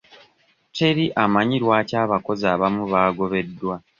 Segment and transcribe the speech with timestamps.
[0.75, 3.75] Teri amanyi lwaki abakozi abamu baagobeddwa.